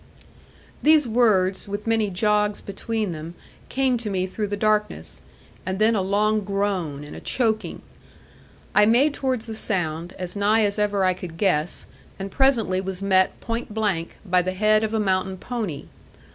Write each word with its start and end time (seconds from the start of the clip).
These 0.81 1.07
words, 1.07 1.67
with 1.67 1.85
many 1.85 2.09
jogs 2.09 2.59
between 2.59 3.11
them, 3.11 3.35
came 3.69 3.99
to 3.99 4.09
me 4.09 4.25
through 4.25 4.47
the 4.47 4.57
darkness, 4.57 5.21
and 5.63 5.77
then 5.77 5.93
a 5.93 6.01
long 6.01 6.41
groan 6.43 7.03
and 7.03 7.15
a 7.15 7.19
choking. 7.19 7.83
I 8.73 8.87
made 8.87 9.13
towards 9.13 9.45
the 9.45 9.53
sound, 9.53 10.13
as 10.17 10.35
nigh 10.35 10.63
as 10.63 10.79
ever 10.79 11.03
I 11.05 11.13
could 11.13 11.37
guess, 11.37 11.85
and 12.17 12.31
presently 12.31 12.81
was 12.81 13.03
met, 13.03 13.39
point 13.41 13.75
blank, 13.75 14.15
by 14.25 14.41
the 14.41 14.53
head 14.53 14.83
of 14.83 14.95
a 14.95 14.99
mountain 14.99 15.37
pony. 15.37 15.85